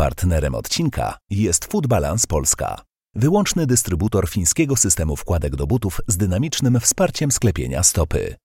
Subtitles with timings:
[0.00, 2.82] Partnerem odcinka jest Food Balance Polska,
[3.14, 8.36] wyłączny dystrybutor fińskiego systemu wkładek do butów z dynamicznym wsparciem sklepienia stopy.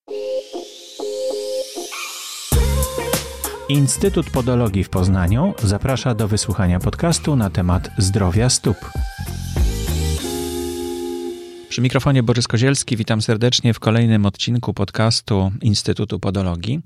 [3.69, 8.77] Instytut Podologii w Poznaniu zaprasza do wysłuchania podcastu na temat zdrowia stóp.
[11.75, 16.79] Przy mikrofonie Borys Kozielski, witam serdecznie w kolejnym odcinku podcastu Instytutu Podologii.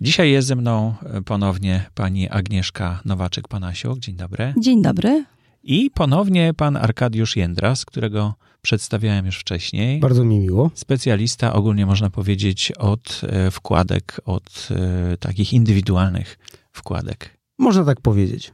[0.00, 0.94] Dzisiaj jest ze mną
[1.24, 3.98] ponownie pani Agnieszka Nowaczyk-Panasiuk.
[3.98, 4.54] Dzień dobry.
[4.58, 5.24] Dzień dobry.
[5.62, 10.00] I ponownie pan Arkadiusz Jędras, którego przedstawiałem już wcześniej.
[10.00, 10.70] Bardzo mi miło.
[10.74, 16.38] Specjalista, ogólnie można powiedzieć, od e, wkładek, od e, takich indywidualnych
[16.72, 17.38] wkładek.
[17.58, 18.52] Można tak powiedzieć.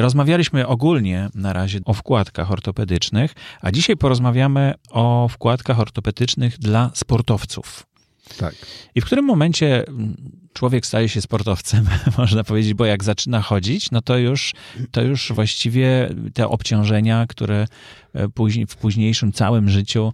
[0.00, 7.86] Rozmawialiśmy ogólnie na razie o wkładkach ortopedycznych, a dzisiaj porozmawiamy o wkładkach ortopedycznych dla sportowców.
[8.38, 8.54] Tak.
[8.94, 9.84] I w którym momencie
[10.52, 11.84] człowiek staje się sportowcem,
[12.18, 14.52] można powiedzieć, bo jak zaczyna chodzić, no to już,
[14.90, 17.66] to już właściwie te obciążenia, które
[18.14, 20.12] e, później, w późniejszym całym życiu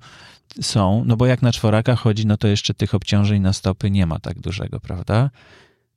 [0.60, 4.06] są, no bo jak na czworaka chodzi, no to jeszcze tych obciążeń na stopy nie
[4.06, 5.30] ma tak dużego, prawda?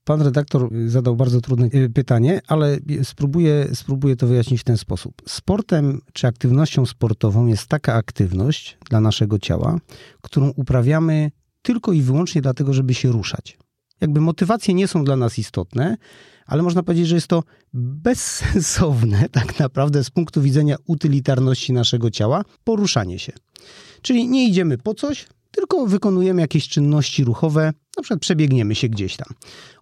[0.04, 5.22] Pan redaktor zadał bardzo trudne y, pytanie, ale spróbuję, spróbuję to wyjaśnić w ten sposób.
[5.28, 9.78] Sportem czy aktywnością sportową jest taka aktywność dla naszego ciała,
[10.22, 13.58] którą uprawiamy tylko i wyłącznie dlatego, żeby się ruszać.
[14.02, 15.98] Jakby motywacje nie są dla nas istotne,
[16.46, 22.44] ale można powiedzieć, że jest to bezsensowne tak naprawdę z punktu widzenia utylitarności naszego ciała
[22.64, 23.34] poruszanie się.
[24.02, 29.18] Czyli nie idziemy po coś, tylko wykonujemy jakieś czynności ruchowe, na przykład przebiegniemy się gdzieś
[29.18, 29.28] tam.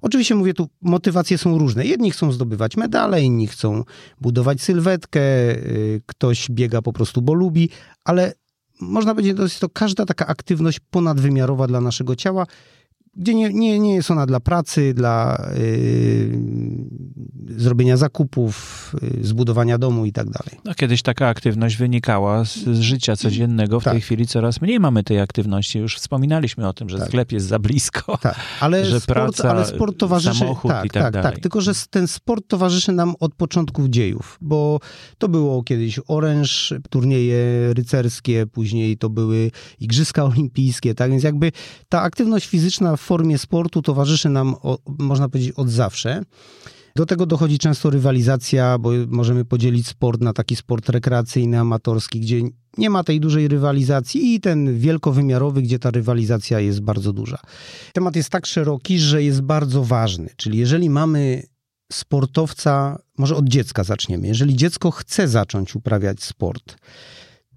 [0.02, 1.86] Oczywiście mówię tu, motywacje są różne.
[1.86, 3.84] Jedni chcą zdobywać medale, inni chcą
[4.22, 7.70] budować sylwetkę, y, ktoś biega po prostu, bo lubi,
[8.04, 8.34] ale
[8.82, 12.46] można powiedzieć, że jest to każda taka aktywność ponadwymiarowa dla naszego ciała,
[13.16, 16.40] gdzie nie, nie, nie jest ona dla pracy, dla yy,
[17.58, 20.60] zrobienia zakupów, yy, zbudowania domu i tak dalej.
[20.66, 23.80] No, kiedyś taka aktywność wynikała z, z życia codziennego.
[23.80, 23.94] W tak.
[23.94, 25.80] tej chwili coraz mniej mamy tej aktywności.
[25.80, 27.08] Już wspominaliśmy o tym, że tak.
[27.08, 28.36] sklep jest za blisko, tak.
[28.60, 31.32] ale że sport, praca, ale sport towarzyszy, samochód tak, i tak, tak, dalej.
[31.32, 34.80] Tak, tylko że ten sport towarzyszy nam od początków dziejów, bo
[35.18, 41.52] to było kiedyś oręż, turnieje rycerskie, później to były igrzyska olimpijskie, tak więc jakby
[41.90, 44.56] ta aktywność fizyczna w formie sportu towarzyszy nam,
[45.00, 46.24] można powiedzieć, od zawsze.
[46.96, 52.42] Do tego dochodzi często rywalizacja, bo możemy podzielić sport na taki sport rekreacyjny, amatorski, gdzie
[52.78, 57.38] nie ma tej dużej rywalizacji i ten wielkowymiarowy, gdzie ta rywalizacja jest bardzo duża.
[57.94, 60.30] Temat jest tak szeroki, że jest bardzo ważny.
[60.36, 61.44] Czyli jeżeli mamy
[61.92, 64.28] sportowca, może od dziecka zaczniemy.
[64.28, 66.76] Jeżeli dziecko chce zacząć uprawiać sport,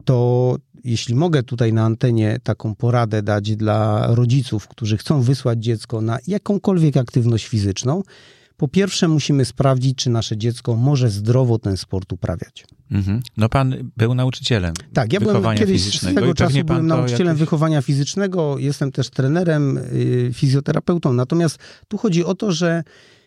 [0.05, 6.01] to jeśli mogę tutaj na antenie taką poradę dać dla rodziców, którzy chcą wysłać dziecko
[6.01, 8.03] na jakąkolwiek aktywność fizyczną,
[8.57, 12.67] po pierwsze musimy sprawdzić, czy nasze dziecko może zdrowo ten sport uprawiać.
[12.91, 13.21] Mhm.
[13.37, 17.41] No pan był nauczycielem Tak, ja byłem kiedyś swego czasu byłem nauczycielem jakoś...
[17.41, 21.59] wychowania fizycznego, jestem też trenerem, yy, fizjoterapeutą, natomiast
[21.89, 23.24] tu chodzi o to, że Y,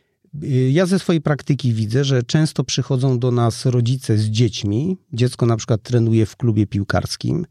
[0.69, 4.97] ja ze swojej praktyki widzę, że często przychodzą do nas rodzice z dziećmi.
[5.13, 7.45] Dziecko na przykład trenuje w klubie piłkarskim.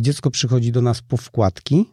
[0.00, 1.86] Dziecko przychodzi do nas po wkładki,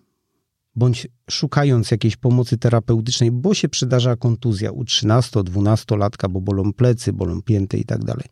[0.75, 7.13] bądź szukając jakiejś pomocy terapeutycznej, bo się przydarza kontuzja u 13-12 latka, bo bolą plecy,
[7.13, 8.25] bolą pięty i tak dalej.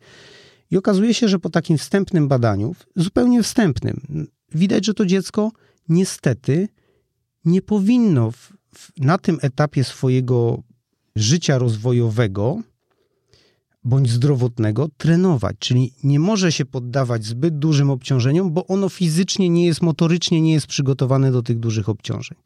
[0.70, 5.52] I okazuje się, że po takim wstępnym badaniu, zupełnie wstępnym, widać, że to dziecko
[5.88, 6.68] niestety
[7.44, 10.62] nie powinno w, w, na tym etapie swojego
[11.16, 12.62] życia rozwojowego
[13.84, 19.66] bądź zdrowotnego trenować, czyli nie może się poddawać zbyt dużym obciążeniom, bo ono fizycznie nie
[19.66, 22.38] jest, motorycznie nie jest przygotowane do tych dużych obciążeń.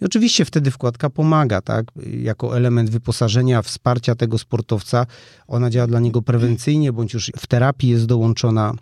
[0.00, 1.86] I oczywiście wtedy wkładka pomaga, tak,
[2.22, 5.06] jako element wyposażenia, wsparcia tego sportowca.
[5.48, 8.74] Ona działa dla niego prewencyjnie, bądź już w terapii jest dołączona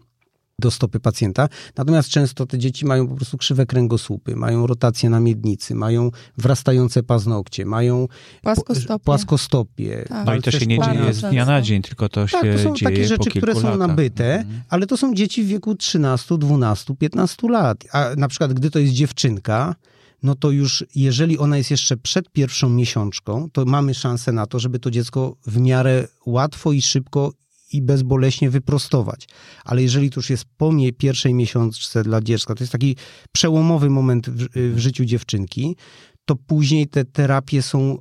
[0.60, 1.48] do stopy pacjenta.
[1.76, 7.02] Natomiast często te dzieci mają po prostu krzywe kręgosłupy, mają rotację na miednicy, mają wrastające
[7.02, 8.08] paznokcie, mają
[8.42, 9.04] płaskostopie.
[9.04, 10.26] płaskostopie tak.
[10.26, 12.58] No i to się nie dzieje z dnia na dzień, tylko to tak, się to
[12.58, 13.78] są dzieje takie rzeczy, które są latach.
[13.78, 14.60] nabyte, mhm.
[14.68, 17.84] ale to są dzieci w wieku 13, 12, 15 lat.
[17.92, 19.74] A na przykład gdy to jest dziewczynka,
[20.22, 24.58] no to już jeżeli ona jest jeszcze przed pierwszą miesiączką, to mamy szansę na to,
[24.58, 27.32] żeby to dziecko w miarę łatwo i szybko
[27.72, 29.28] i bezboleśnie wyprostować.
[29.64, 32.96] Ale jeżeli to już jest po pierwszej miesiączce dla dziecka, to jest taki
[33.32, 35.76] przełomowy moment w, w życiu dziewczynki,
[36.24, 37.98] to później te terapie są,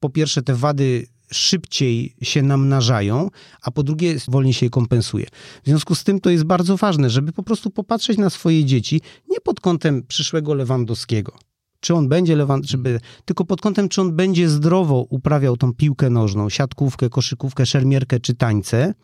[0.00, 3.28] po pierwsze te wady szybciej się namnażają,
[3.62, 5.26] a po drugie wolniej się je kompensuje.
[5.62, 9.00] W związku z tym to jest bardzo ważne, żeby po prostu popatrzeć na swoje dzieci
[9.28, 11.38] nie pod kątem przyszłego Lewandowskiego,
[11.80, 12.36] Czy on będzie
[12.78, 18.20] by, tylko pod kątem, czy on będzie zdrowo uprawiał tą piłkę nożną, siatkówkę, koszykówkę, szermierkę,
[18.20, 18.94] czy tańce,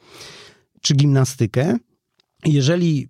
[0.80, 1.76] czy gimnastykę.
[2.44, 3.08] Jeżeli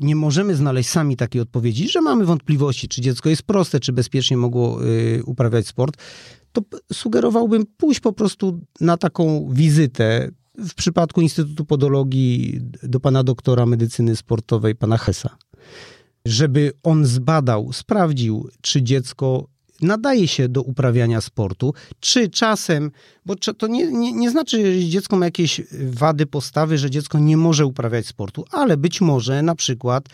[0.00, 4.36] nie możemy znaleźć sami takiej odpowiedzi, że mamy wątpliwości, czy dziecko jest proste, czy bezpiecznie
[4.36, 5.96] mogło y, uprawiać sport,
[6.52, 6.62] to
[6.92, 10.30] sugerowałbym pójść po prostu na taką wizytę.
[10.58, 15.36] W przypadku Instytutu Podologii do pana doktora medycyny sportowej, pana Hesa,
[16.26, 19.48] żeby on zbadał, sprawdził, czy dziecko
[19.82, 22.90] nadaje się do uprawiania sportu, czy czasem,
[23.26, 27.36] bo to nie, nie, nie znaczy, że dziecko ma jakieś wady postawy, że dziecko nie
[27.36, 30.08] może uprawiać sportu, ale być może na przykład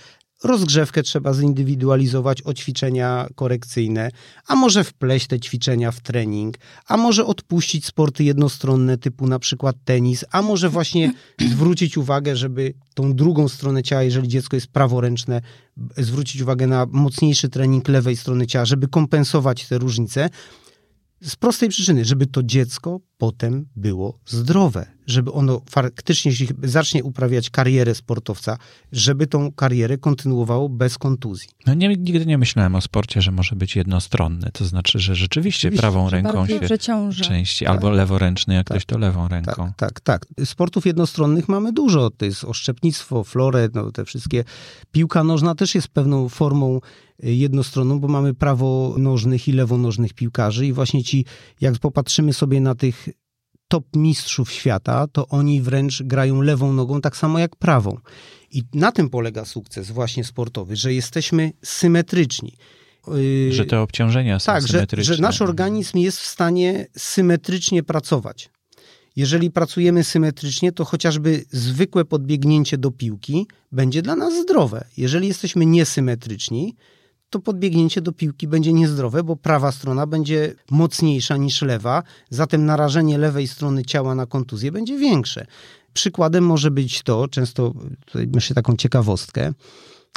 [0.45, 4.11] Rozgrzewkę trzeba zindywidualizować o ćwiczenia korekcyjne,
[4.47, 6.57] a może wpleść te ćwiczenia w trening,
[6.87, 11.13] a może odpuścić sporty jednostronne typu na przykład tenis, a może właśnie
[11.53, 15.41] zwrócić uwagę, żeby tą drugą stronę ciała, jeżeli dziecko jest praworęczne,
[15.97, 20.31] zwrócić uwagę na mocniejszy trening lewej strony ciała, żeby kompensować te różnice.
[21.23, 27.51] Z prostej przyczyny, żeby to dziecko potem było zdrowe, żeby ono faktycznie, jeśli zacznie uprawiać
[27.51, 28.59] karierę sportowca,
[28.93, 31.49] żeby tą karierę kontynuowało bez kontuzji.
[31.67, 35.51] No nie, nigdy nie myślałem o sporcie, że może być jednostronny, to znaczy, że rzeczywiście,
[35.51, 37.25] rzeczywiście prawą ręką się przeciąża.
[37.25, 37.75] części, tak.
[37.75, 38.77] albo leworęczny, jak tak.
[38.77, 39.73] ktoś to lewą ręką.
[39.77, 40.47] Tak, tak, tak.
[40.47, 44.45] Sportów jednostronnych mamy dużo, to jest oszczepnictwo, florę, no, te wszystkie.
[44.93, 46.81] Piłka nożna też jest pewną formą
[47.25, 51.25] y, jednostronną, bo mamy prawonożnych i lewonożnych piłkarzy i właśnie ci,
[51.61, 53.09] jak popatrzymy sobie na tych
[53.71, 57.99] top mistrzów świata, to oni wręcz grają lewą nogą tak samo jak prawą.
[58.51, 62.57] I na tym polega sukces właśnie sportowy, że jesteśmy symetryczni.
[63.09, 65.05] Y, że te obciążenia są tak, symetryczne.
[65.05, 68.51] Że, że nasz organizm jest w stanie symetrycznie pracować.
[69.17, 74.85] Jeżeli pracujemy symetrycznie, to chociażby zwykłe podbiegnięcie do piłki będzie dla nas zdrowe.
[74.97, 76.77] Jeżeli jesteśmy niesymetryczni,
[77.31, 83.19] to podbiegnięcie do piłki będzie niezdrowe, bo prawa strona będzie mocniejsza niż lewa, zatem narażenie
[83.19, 85.47] lewej strony ciała na kontuzję będzie większe.
[85.93, 87.75] Przykładem może być to, często
[88.05, 89.53] tutaj myślę taką ciekawostkę,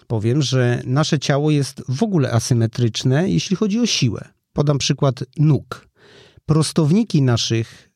[0.08, 4.30] powiem, że nasze ciało jest w ogóle asymetryczne, jeśli chodzi o siłę.
[4.54, 5.88] Podam przykład nóg.
[6.46, 7.90] Prostowniki naszych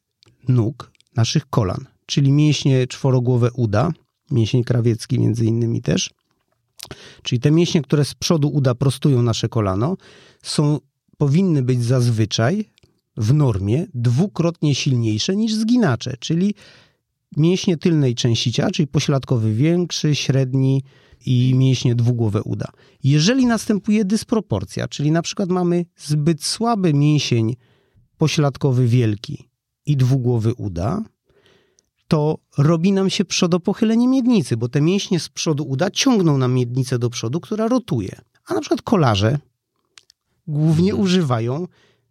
[0.47, 3.91] nóg, naszych kolan, czyli mięśnie czworogłowe uda,
[4.31, 6.09] mięsień krawiecki między innymi też,
[7.23, 9.97] Czyli te mięśnie, które z przodu uda prostują nasze kolano,
[10.43, 10.79] są,
[11.17, 12.65] powinny być zazwyczaj
[13.17, 16.53] w normie dwukrotnie silniejsze niż zginacze, czyli
[17.37, 20.83] mięśnie tylnej części ciała, czyli pośladkowy większy, średni
[21.25, 22.71] i mięśnie dwugłowe uda.
[23.03, 27.55] Jeżeli następuje dysproporcja, czyli na przykład mamy zbyt słaby mięsień
[28.17, 29.49] pośladkowy wielki
[29.85, 31.03] i dwugłowy uda,
[32.07, 36.99] to robi nam się przodopochylenie miednicy, bo te mięśnie z przodu uda ciągną nam miednicę
[36.99, 38.21] do przodu, która rotuje.
[38.45, 39.39] A na przykład kolarze
[40.47, 41.03] głównie mhm.
[41.03, 41.67] używają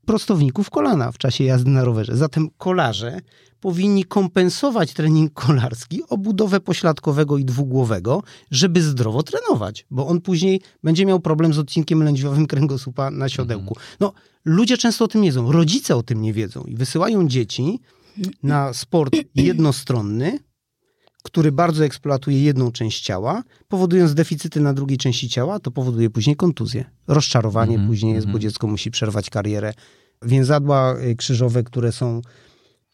[0.07, 2.17] prostowników kolana w czasie jazdy na rowerze.
[2.17, 3.21] Zatem kolarze
[3.61, 10.61] powinni kompensować trening kolarski o budowę pośladkowego i dwugłowego, żeby zdrowo trenować, bo on później
[10.85, 13.69] będzie miał problem z odcinkiem lędźwiowym kręgosłupa na siodełku.
[13.69, 13.97] Mhm.
[14.01, 14.13] No,
[14.45, 17.81] ludzie często o tym nie wiedzą, rodzice o tym nie wiedzą i wysyłają dzieci
[18.43, 20.39] na sport jednostronny,
[21.23, 26.37] który bardzo eksploatuje jedną część ciała, powodując deficyty na drugiej części ciała, to powoduje później
[26.37, 26.85] kontuzję.
[27.09, 28.33] Rozczarowanie mm -hmm, później jest, mm -hmm.
[28.33, 28.51] bo mhm.
[28.51, 29.75] dziecko musi przerwać karierę.
[30.23, 32.23] Więzadła y, krzyżowe, które są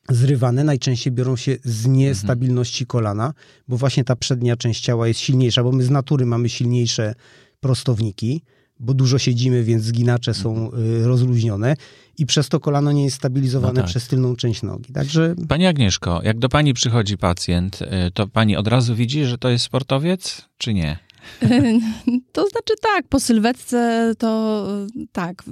[0.09, 3.35] zrywane, najczęściej biorą się z niestabilności kolana,
[3.69, 7.15] bo właśnie ta przednia część ciała jest silniejsza, bo my z natury mamy silniejsze
[7.61, 8.43] prostowniki,
[8.83, 11.03] bo dużo siedzimy, więc zginacze są mhm.
[11.03, 11.77] y, rozluźnione
[12.19, 13.91] i przez to kolano nie jest stabilizowane no tak.
[13.91, 14.93] przez tylną część nogi.
[14.93, 15.35] Także...
[15.49, 19.49] Pani Agnieszko, jak do pani przychodzi pacjent, y, to pani od razu widzi, że to
[19.49, 20.99] jest sportowiec, czy nie?
[22.33, 24.67] To znaczy tak, po sylwetce to
[25.13, 25.43] tak,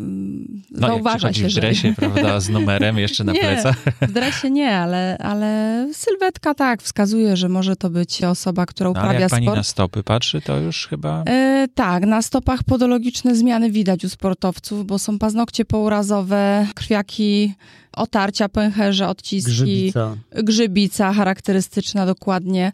[0.71, 1.95] no, zauważa jak się, w dresie, że...
[1.95, 3.77] prawda, z numerem jeszcze na nie, plecach.
[4.03, 9.09] w dresie nie, ale, ale sylwetka tak, wskazuje, że może to być osoba, która uprawia
[9.09, 9.57] no, ale jak pani sport.
[9.57, 11.23] na stopy patrzy, to już chyba...
[11.27, 17.55] E, tak, na stopach podologiczne zmiany widać u sportowców, bo są paznokcie pourazowe, krwiaki,
[17.93, 19.51] otarcia, pęcherze, odciski.
[19.51, 20.17] Grzybica.
[20.33, 22.73] Grzybica charakterystyczna dokładnie.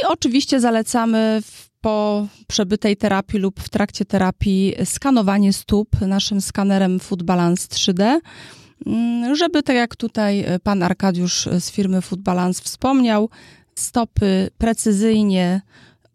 [0.00, 7.00] I oczywiście zalecamy w po przebytej terapii lub w trakcie terapii skanowanie stóp naszym skanerem
[7.00, 8.18] Food Balance 3D,
[8.86, 13.30] mm, żeby tak jak tutaj pan Arkadiusz z firmy Food Balance wspomniał,
[13.74, 15.60] stopy precyzyjnie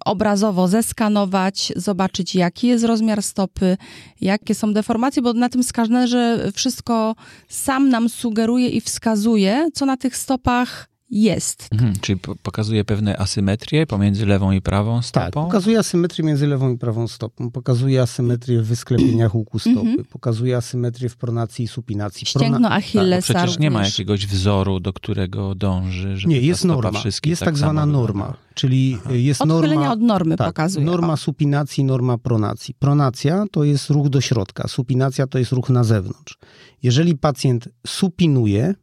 [0.06, 3.77] obrazowo zeskanować, zobaczyć jaki jest rozmiar stopy,
[4.22, 7.15] jakie są deformacje, bo na tym skanerze wszystko
[7.50, 11.68] sam nam sugeruje i wskazuje, co na tych stopach jest.
[11.72, 15.24] Mhm, czyli pokazuje pewne asymetrie pomiędzy lewą i prawą stopą?
[15.24, 20.06] Tak, pokazuje asymetrię między lewą i prawą stopą, pokazuje asymetrię w wysklepieniach łuku stopy, mhm.
[20.06, 22.27] pokazuje asymetrię w pronacji i supinacji.
[22.27, 22.75] Ścięgno Prona...
[22.75, 27.01] Achillesa tak, Przecież nie ma jakiegoś wzoru, do którego dąży, żeby Nie, jest norma.
[27.25, 28.53] Jest tak, tak zwana norma, wygląda.
[28.53, 29.13] czyli Aha.
[29.13, 29.91] jest Odchylenia norma...
[29.91, 30.86] od normy tak, pokazuje.
[30.86, 32.74] Norma supinacji, norma pronacji.
[32.80, 36.38] Pronacja to jest ruch do środka, supinacja to jest ruch na zewnątrz.
[36.84, 38.75] Jeżeli pacjent supinuje,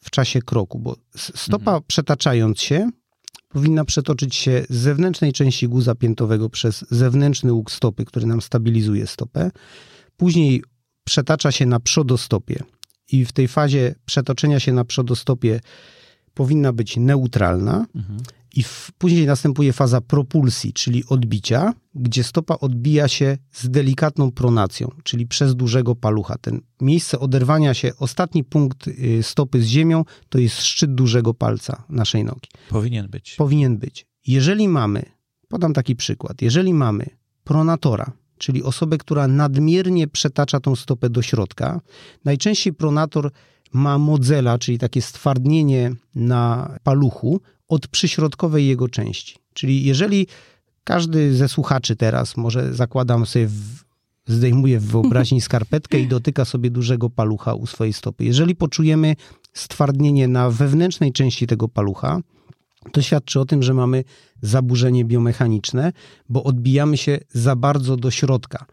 [0.00, 1.82] w czasie kroku, bo stopa mhm.
[1.86, 2.90] przetaczając się
[3.48, 9.06] powinna przetoczyć się z zewnętrznej części guza piętowego przez zewnętrzny łuk stopy, który nam stabilizuje
[9.06, 9.50] stopę.
[10.16, 10.62] Później
[11.04, 12.62] przetacza się na przodostopie
[13.12, 15.60] i w tej fazie przetoczenia się na przodostopie
[16.34, 17.86] powinna być neutralna.
[17.94, 18.20] Mhm.
[18.56, 24.90] I w, później następuje faza propulsji, czyli odbicia, gdzie stopa odbija się z delikatną pronacją,
[25.04, 26.38] czyli przez dużego palucha.
[26.38, 31.84] Ten miejsce oderwania się, ostatni punkt y, stopy z ziemią, to jest szczyt dużego palca
[31.88, 32.48] naszej nogi.
[32.68, 33.34] Powinien być.
[33.34, 34.06] Powinien być.
[34.26, 35.02] Jeżeli mamy,
[35.48, 37.06] podam taki przykład, jeżeli mamy
[37.44, 41.80] pronatora, czyli osobę, która nadmiernie przetacza tą stopę do środka,
[42.24, 43.30] najczęściej pronator
[43.72, 49.36] ma modzela, czyli takie stwardnienie na paluchu, od przyśrodkowej jego części.
[49.52, 50.26] Czyli jeżeli
[50.84, 53.84] każdy ze słuchaczy teraz, może zakładam sobie, w,
[54.26, 58.24] zdejmuje w wyobraźni skarpetkę i dotyka sobie dużego palucha u swojej stopy.
[58.24, 59.16] Jeżeli poczujemy
[59.52, 62.20] stwardnienie na wewnętrznej części tego palucha,
[62.92, 64.04] to świadczy o tym, że mamy
[64.42, 65.92] zaburzenie biomechaniczne,
[66.28, 68.66] bo odbijamy się za bardzo do środka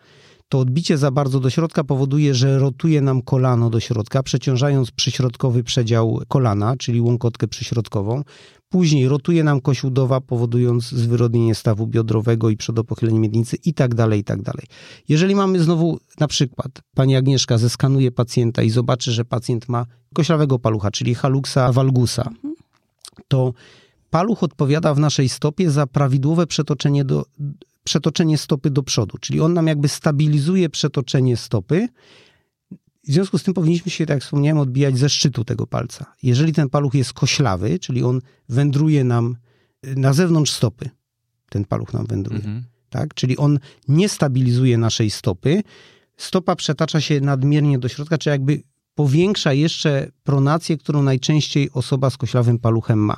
[0.54, 5.64] to odbicie za bardzo do środka powoduje, że rotuje nam kolano do środka, przeciążając przyśrodkowy
[5.64, 8.24] przedział kolana, czyli łąkotkę przyśrodkową.
[8.70, 14.20] Później rotuje nam kość udowa, powodując zwyrodnienie stawu biodrowego i przodopochylenie miednicy i tak dalej,
[14.20, 14.66] i tak dalej.
[15.10, 20.60] Jeżeli mamy znowu na przykład, pani Agnieszka zeskanuje pacjenta i zobaczy, że pacjent ma koślawego
[20.60, 22.30] palucha, czyli haluxa valgusa,
[23.28, 23.54] to
[24.10, 27.26] paluch odpowiada w naszej stopie za prawidłowe przetoczenie do,
[27.84, 31.88] przetoczenie stopy do przodu, czyli on nam jakby stabilizuje przetoczenie stopy.
[33.08, 36.06] W związku z tym powinniśmy się, tak jak wspomniałem, odbijać ze szczytu tego palca.
[36.24, 39.36] Jeżeli ten paluch jest koślawy, czyli on wędruje nam
[39.86, 40.90] y, na zewnątrz stopy,
[41.50, 42.64] ten paluch nam wędruje, mhm.
[42.90, 43.14] tak?
[43.14, 45.64] czyli on nie stabilizuje naszej stopy,
[46.18, 48.64] stopa przetacza się nadmiernie do środka, czy jakby
[48.96, 53.18] powiększa jeszcze pronację, którą najczęściej osoba z koślawym paluchem ma.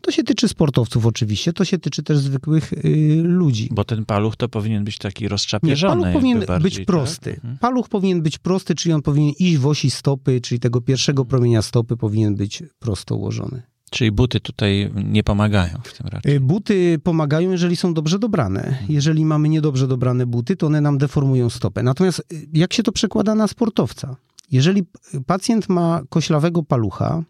[0.00, 3.68] To się tyczy sportowców oczywiście, to się tyczy też zwykłych y, ludzi.
[3.72, 5.96] Bo ten paluch to powinien być taki rozczapieżony.
[5.96, 6.86] Nie, paluch powinien bardziej, być tak?
[6.86, 7.40] prosty.
[7.42, 7.60] Tak?
[7.60, 11.62] Paluch powinien być prosty, czyli on powinien iść w osi stopy, czyli tego pierwszego promienia
[11.62, 13.62] stopy powinien być prosto ułożony.
[13.90, 16.32] Czyli buty tutaj nie pomagają w tym raczej.
[16.34, 18.64] Y, buty pomagają, jeżeli są dobrze dobrane.
[18.64, 18.86] Mhm.
[18.88, 21.82] Jeżeli mamy niedobrze dobrane buty, to one nam deformują stopę.
[21.82, 24.16] Natomiast y, jak się to przekłada na sportowca?
[24.52, 24.82] Jeżeli
[25.26, 27.22] pacjent ma koślawego palucha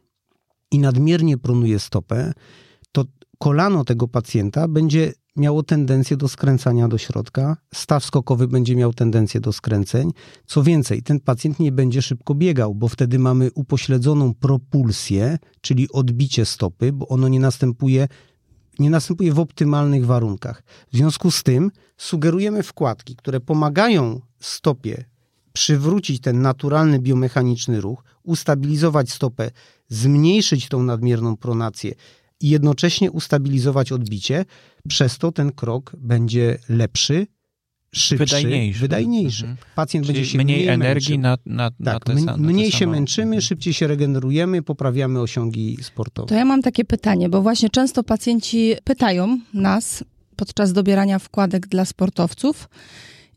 [0.71, 2.33] i nadmiernie pronuje stopę,
[2.93, 3.05] to
[3.39, 9.41] kolano tego pacjenta będzie miało tendencję do skręcania do środka, staw skokowy będzie miał tendencję
[9.41, 10.11] do skręceń.
[10.47, 16.45] Co więcej, ten pacjent nie będzie szybko biegał, bo wtedy mamy upośledzoną propulsję, czyli odbicie
[16.45, 18.09] stopy, bo ono nie następuje
[18.79, 20.63] nie następuje w optymalnych warunkach.
[20.93, 25.05] W związku z tym sugerujemy wkładki, które pomagają stopie
[25.57, 29.51] przywrócić ten naturalny biomechaniczny ruch, ustabilizować stopę,
[29.89, 31.95] zmniejszyć tą nadmierną pronację
[32.41, 34.45] i jednocześnie ustabilizować odbicie.
[34.89, 37.27] Przez to ten krok będzie lepszy,
[37.93, 38.81] szybszy, wydajniejszy.
[38.81, 39.45] wydajniejszy.
[39.45, 39.67] Mhm.
[39.75, 42.79] Pacjent Czyli będzie się mniej, mniej energii na, na, tak, na te, na Mniej te
[42.79, 43.43] się męczymy, mhm.
[43.43, 46.29] szybciej się regenerujemy, poprawiamy osiągi sportowe.
[46.29, 50.05] To ja mam takie pytanie, bo właśnie często pacjenci pytają nas
[50.37, 52.69] podczas dobierania wkładek dla sportowców,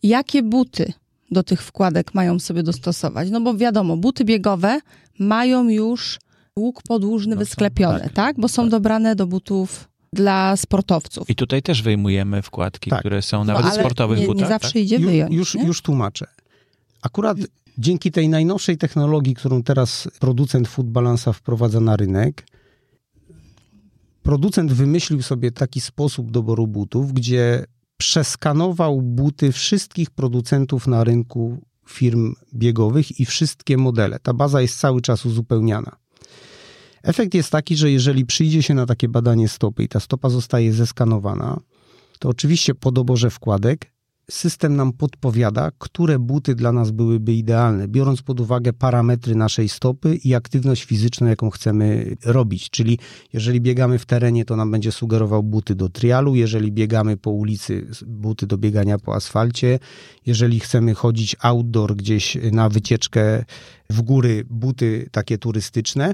[0.04, 0.94] jakie buty
[1.32, 3.30] do tych wkładek mają sobie dostosować.
[3.32, 4.80] No bo wiadomo, buty biegowe
[5.20, 6.20] mają już
[6.56, 8.14] łuk podłużny no wysklepiony, tak.
[8.14, 8.40] tak.
[8.40, 8.72] Bo są tak.
[8.72, 11.30] dobrane do butów dla sportowców.
[11.30, 13.00] I tutaj też wyjmujemy wkładki, tak.
[13.00, 14.42] które są nawet no, w sportowych nie, butach.
[14.42, 14.82] Nie zawsze tak?
[14.82, 15.34] idzie wyjąć.
[15.34, 16.28] Już, już, już tłumaczę.
[17.02, 17.38] Akurat
[17.78, 22.46] dzięki tej najnowszej technologii, którą teraz producent Food Balance'a wprowadza na rynek,
[24.24, 27.66] producent wymyślił sobie taki sposób doboru butów, gdzie
[28.00, 34.20] przeskanował buty wszystkich producentów na rynku firm biegowych i wszystkie modele.
[34.20, 35.96] Ta baza jest cały czas uzupełniana.
[37.04, 40.74] Efekt jest taki, że jeżeli przyjdzie się na takie badanie stopy i ta stopa zostaje
[40.74, 41.60] zeskanowana,
[42.20, 43.92] to oczywiście po doborze wkładek
[44.30, 50.16] system nam podpowiada, które buty dla nas byłyby idealne, biorąc pod uwagę parametry naszej stopy
[50.16, 52.70] i aktywność fizyczną, jaką chcemy robić.
[52.70, 53.00] Czyli
[53.34, 57.88] jeżeli biegamy w terenie, to nam będzie sugerował buty do trialu, jeżeli biegamy po ulicy,
[58.08, 59.80] buty do biegania po asfalcie,
[60.26, 63.46] jeżeli chcemy chodzić outdoor gdzieś na wycieczkę
[63.90, 66.14] w góry, buty takie turystyczne.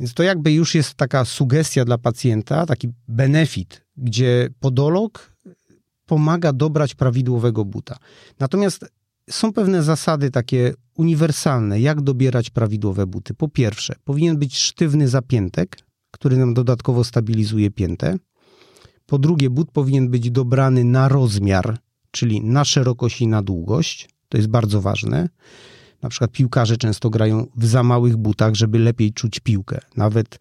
[0.00, 5.32] Więc to jakby już jest taka sugestia dla pacjenta, taki benefit, gdzie podolog
[6.06, 7.96] pomaga dobrać prawidłowego buta.
[8.38, 8.86] Natomiast
[9.30, 13.34] są pewne zasady takie uniwersalne, jak dobierać prawidłowe buty.
[13.34, 15.78] Po pierwsze, powinien być sztywny zapiętek,
[16.10, 18.16] który nam dodatkowo stabilizuje piętę.
[19.06, 21.78] Po drugie, but powinien być dobrany na rozmiar,
[22.10, 24.08] czyli na szerokość i na długość.
[24.28, 25.28] To jest bardzo ważne.
[26.02, 29.80] Na przykład piłkarze często grają w za małych butach, żeby lepiej czuć piłkę.
[29.96, 30.38] Nawet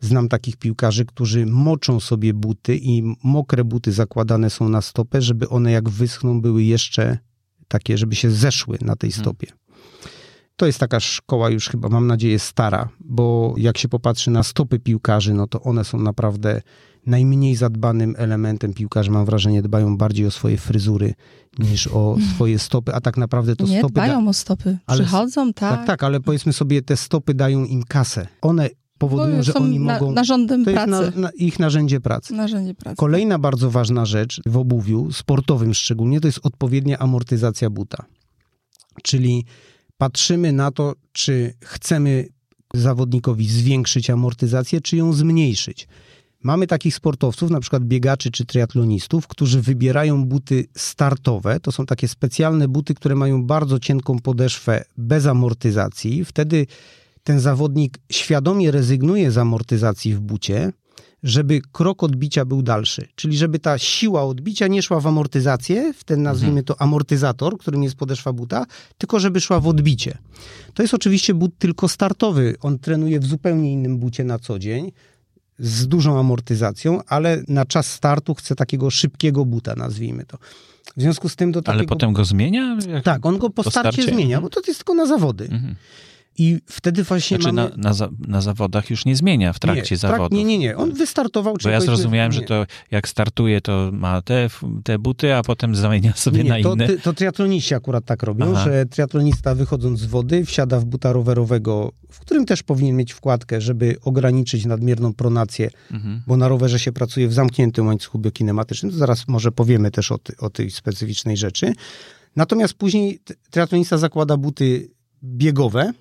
[0.00, 5.48] znam takich piłkarzy, którzy moczą sobie buty i mokre buty zakładane są na stopę, żeby
[5.48, 7.18] one jak wyschną były jeszcze
[7.68, 9.24] takie, żeby się zeszły na tej hmm.
[9.24, 9.46] stopie.
[10.56, 14.78] To jest taka szkoła już chyba, mam nadzieję, stara, bo jak się popatrzy na stopy
[14.78, 16.62] piłkarzy, no to one są naprawdę
[17.06, 19.10] najmniej zadbanym elementem piłkarzy.
[19.10, 21.14] Mam wrażenie, dbają bardziej o swoje fryzury
[21.58, 23.92] niż o swoje stopy, a tak naprawdę to Nie, stopy...
[23.92, 24.30] dbają da...
[24.30, 24.78] o stopy.
[24.86, 25.76] Przychodzą, tak.
[25.76, 28.26] Tak, tak, ale powiedzmy sobie, te stopy dają im kasę.
[28.42, 30.12] One powodują, no, że oni na, mogą...
[30.12, 30.90] Narządem to pracy.
[30.90, 32.34] na, na ich narzędzie pracy.
[32.34, 32.96] Narzędzie pracy.
[32.96, 38.04] Kolejna bardzo ważna rzecz w obuwiu, sportowym szczególnie, to jest odpowiednia amortyzacja buta.
[39.02, 39.44] Czyli
[39.98, 42.28] patrzymy na to, czy chcemy
[42.74, 45.88] zawodnikowi zwiększyć amortyzację, czy ją zmniejszyć.
[46.42, 51.60] Mamy takich sportowców, na przykład biegaczy czy triatlonistów, którzy wybierają buty startowe.
[51.60, 56.24] To są takie specjalne buty, które mają bardzo cienką podeszwę bez amortyzacji.
[56.24, 56.66] Wtedy
[57.24, 60.72] ten zawodnik świadomie rezygnuje z amortyzacji w bucie,
[61.22, 63.08] żeby krok odbicia był dalszy.
[63.14, 67.82] Czyli żeby ta siła odbicia nie szła w amortyzację, w ten nazwijmy to amortyzator, którym
[67.82, 68.66] jest podeszwa buta,
[68.98, 70.18] tylko żeby szła w odbicie.
[70.74, 72.54] To jest oczywiście but tylko startowy.
[72.60, 74.92] On trenuje w zupełnie innym bucie na co dzień
[75.58, 80.38] z dużą amortyzacją, ale na czas startu chce takiego szybkiego buta, nazwijmy to.
[80.96, 81.80] W związku z tym do takiego...
[81.80, 82.78] Ale potem go zmienia?
[82.88, 85.44] Jak tak, on go po, po starcie, starcie, zmienia, bo to jest tylko na zawody.
[85.44, 85.74] Mhm.
[86.38, 87.70] I wtedy właśnie znaczy mamy...
[87.76, 90.38] na, na, na, zawodach już nie zmienia w trakcie nie, zawodów.
[90.38, 90.76] nie, nie, nie.
[90.76, 91.56] On wystartował...
[91.62, 94.48] Bo ja zrozumiałem, że to jak startuje, to ma te,
[94.84, 96.88] te buty, a potem zamienia sobie nie, na to, inne.
[96.88, 98.64] To triatloniści akurat tak robią, Aha.
[98.64, 103.60] że triatlonista wychodząc z wody wsiada w buta rowerowego, w którym też powinien mieć wkładkę,
[103.60, 106.22] żeby ograniczyć nadmierną pronację, mhm.
[106.26, 108.92] bo na rowerze się pracuje w zamkniętym łańcuchu biokinematycznym.
[108.92, 111.72] To zaraz może powiemy też o, ty, o tej specyficznej rzeczy.
[112.36, 114.90] Natomiast później triatlonista zakłada buty
[115.24, 115.92] biegowe,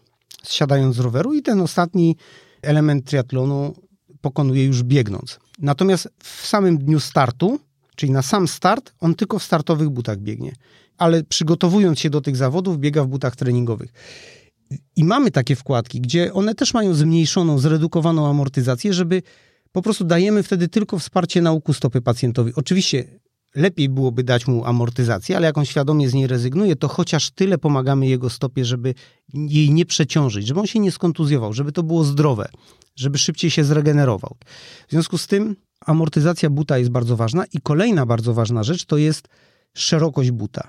[0.45, 2.15] zsiadając z roweru i ten ostatni
[2.61, 3.73] element triatlonu
[4.21, 5.39] pokonuje już biegnąc.
[5.59, 7.59] Natomiast w samym dniu startu,
[7.95, 10.55] czyli na sam start, on tylko w startowych butach biegnie.
[10.97, 13.93] Ale przygotowując się do tych zawodów, biega w butach treningowych.
[14.95, 19.21] I mamy takie wkładki, gdzie one też mają zmniejszoną, zredukowaną amortyzację, żeby
[19.71, 22.51] po prostu dajemy wtedy tylko wsparcie na łuku stopy pacjentowi.
[22.55, 23.19] Oczywiście
[23.55, 27.57] lepiej byłoby dać mu amortyzację, ale jak on świadomie z niej rezygnuje, to chociaż tyle
[27.57, 28.93] pomagamy jego stopie, żeby
[29.33, 32.49] jej nie przeciążyć, żeby on się nie skontuzjował, żeby to było zdrowe,
[32.95, 34.35] żeby szybciej się zregenerował.
[34.87, 38.97] W związku z tym amortyzacja buta jest bardzo ważna i kolejna bardzo ważna rzecz to
[38.97, 39.27] jest
[39.73, 40.67] szerokość buta.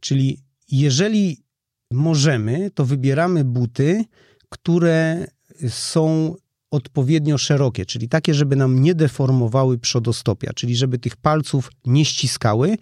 [0.00, 1.44] Czyli jeżeli
[1.90, 4.04] możemy, to wybieramy buty,
[4.48, 5.26] które
[5.68, 6.34] są
[6.74, 12.76] odpowiednio szerokie, czyli takie, żeby nam nie deformowały przodostopia, czyli żeby tych palców nie ściskały.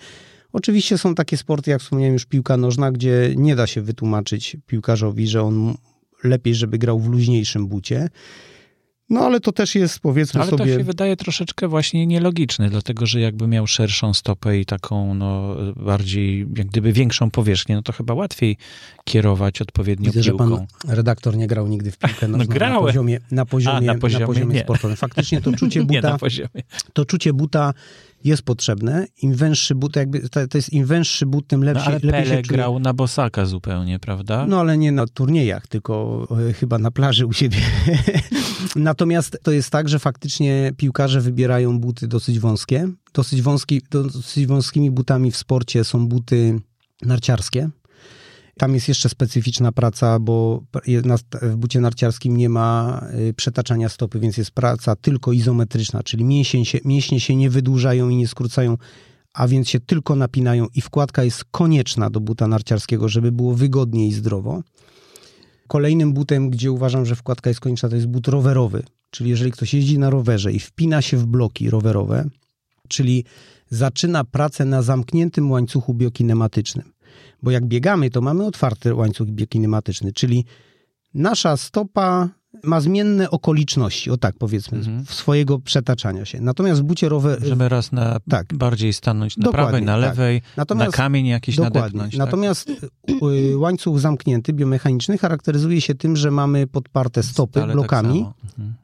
[0.52, 5.28] Oczywiście są takie sporty, jak wspomniałem już, piłka nożna, gdzie nie da się wytłumaczyć piłkarzowi,
[5.28, 5.74] że on
[6.24, 8.08] lepiej, żeby grał w luźniejszym bucie.
[9.12, 10.62] No ale to też jest powiedzmy ale sobie...
[10.62, 15.14] Ale to się wydaje troszeczkę właśnie nielogiczne, dlatego że jakby miał szerszą stopę i taką
[15.14, 18.56] no bardziej, jak gdyby większą powierzchnię, no to chyba łatwiej
[19.04, 20.50] kierować odpowiednio Widzę, piłką.
[20.50, 23.94] że pan redaktor nie grał nigdy w piłkę no, na poziomie, na poziomie, A, na
[23.94, 24.96] poziomie, na poziomie sportowym.
[24.96, 25.94] Faktycznie to czucie buta...
[25.94, 26.62] nie na poziomie.
[26.92, 27.74] To czucie buta
[28.24, 29.06] jest potrzebne.
[29.22, 31.84] Im węższy but, jakby to, to jest im węższy but, tym lepszy.
[31.84, 32.42] No, ale lepiej Pele się czuje.
[32.42, 34.46] grał na bosaka zupełnie, prawda?
[34.46, 37.58] No ale nie na turniejach, tylko e, chyba na plaży u siebie.
[38.76, 42.88] Natomiast to jest tak, że faktycznie piłkarze wybierają buty dosyć wąskie.
[43.14, 46.60] Dosyć, wąski, dosyć wąskimi butami w sporcie są buty
[47.02, 47.70] narciarskie.
[48.58, 50.62] Tam jest jeszcze specyficzna praca, bo
[51.42, 56.66] w bucie narciarskim nie ma y, przetaczania stopy, więc jest praca tylko izometryczna, czyli mięśnie
[56.66, 58.78] się, mięśnie się nie wydłużają i nie skrócają,
[59.34, 64.08] a więc się tylko napinają i wkładka jest konieczna do buta narciarskiego, żeby było wygodnie
[64.08, 64.62] i zdrowo.
[65.72, 69.74] Kolejnym butem, gdzie uważam, że wkładka jest konieczna, to jest but rowerowy, czyli jeżeli ktoś
[69.74, 72.28] jeździ na rowerze i wpina się w bloki rowerowe,
[72.88, 73.24] czyli
[73.70, 76.92] zaczyna pracę na zamkniętym łańcuchu biokinematycznym.
[77.42, 80.44] Bo jak biegamy, to mamy otwarty łańcuch biokinematyczny, czyli
[81.14, 82.28] nasza stopa
[82.64, 85.04] ma zmienne okoliczności, o tak powiedzmy, mhm.
[85.06, 86.40] swojego przetaczania się.
[86.40, 87.40] Natomiast w bucie rower...
[87.40, 88.54] Możemy raz na tak.
[88.54, 90.00] bardziej stanąć na dokładnie, prawej, na tak.
[90.00, 90.56] lewej, tak.
[90.56, 91.80] Natomiast, na kamień jakiś dokładnie.
[91.80, 92.12] nadepnąć.
[92.12, 92.18] Tak?
[92.18, 92.70] Natomiast
[93.50, 98.26] y, łańcuch zamknięty, biomechaniczny, charakteryzuje się tym, że mamy podparte stopy Stale tak blokami,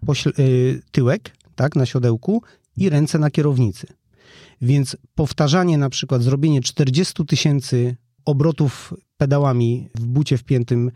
[0.06, 0.34] tak
[0.90, 2.42] tyłek tak, na siodełku
[2.76, 3.86] i ręce na kierownicy.
[4.62, 10.90] Więc powtarzanie, na przykład zrobienie 40 tysięcy obrotów pedałami w bucie wpiętym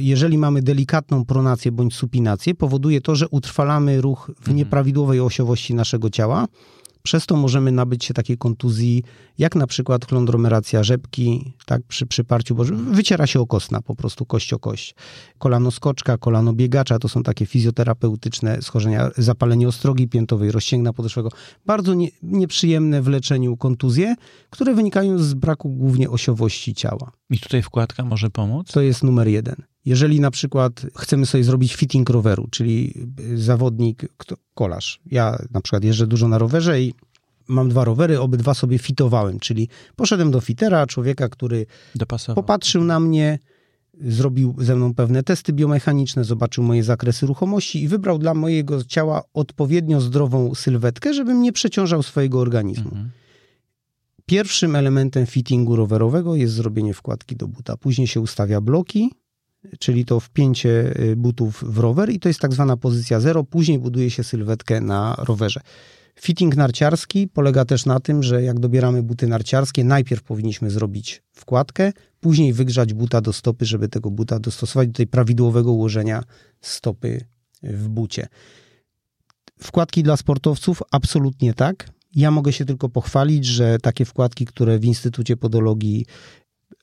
[0.00, 4.56] jeżeli mamy delikatną pronację bądź supinację, powoduje to, że utrwalamy ruch w mhm.
[4.56, 6.46] nieprawidłowej osiowości naszego ciała.
[7.02, 9.02] Przez to możemy nabyć się takiej kontuzji,
[9.38, 14.52] jak na przykład klondromeracja rzepki, tak, przy przyparciu, bo wyciera się okostna, po prostu kość
[14.52, 14.94] o kość.
[15.38, 21.30] Kolano skoczka, kolano biegacza, to są takie fizjoterapeutyczne schorzenia, zapalenie ostrogi piętowej, rozcięgna podeszłego.
[21.66, 24.14] Bardzo nie, nieprzyjemne w leczeniu kontuzje,
[24.50, 27.12] które wynikają z braku głównie osiowości ciała.
[27.30, 28.72] I tutaj wkładka może pomóc?
[28.72, 29.69] To jest numer jeden.
[29.84, 32.94] Jeżeli na przykład chcemy sobie zrobić fitting roweru, czyli
[33.34, 35.00] zawodnik, kto, kolarz.
[35.06, 36.94] Ja na przykład jeżdżę dużo na rowerze i
[37.48, 42.42] mam dwa rowery, obydwa sobie fitowałem, czyli poszedłem do fitera, człowieka, który Dopasował.
[42.42, 43.38] popatrzył na mnie,
[44.00, 49.22] zrobił ze mną pewne testy biomechaniczne, zobaczył moje zakresy ruchomości i wybrał dla mojego ciała
[49.34, 52.90] odpowiednio zdrową sylwetkę, żebym nie przeciążał swojego organizmu.
[52.90, 53.10] Mhm.
[54.26, 57.76] Pierwszym elementem fittingu rowerowego jest zrobienie wkładki do buta.
[57.76, 59.10] Później się ustawia bloki,
[59.78, 63.44] czyli to wpięcie y, butów w rower i to jest tak zwana pozycja zero.
[63.44, 65.60] Później buduje się sylwetkę na rowerze.
[66.20, 71.92] Fitting narciarski polega też na tym, że jak dobieramy buty narciarskie, najpierw powinniśmy zrobić wkładkę,
[72.20, 76.22] później wygrzać buta do stopy, żeby tego buta dostosować do tej prawidłowego ułożenia
[76.60, 77.24] stopy
[77.62, 78.28] w bucie.
[79.60, 80.82] Wkładki dla sportowców?
[80.90, 81.90] Absolutnie tak.
[82.14, 86.06] Ja mogę się tylko pochwalić, że takie wkładki, które w Instytucie Podologii